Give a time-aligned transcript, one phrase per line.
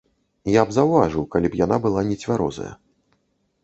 [0.53, 2.73] Я б заўважыў, калі б яна была нецвярозая.